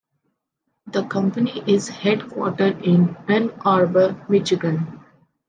[0.87, 4.99] The company is headquartered in Ann Arbor, Michigan.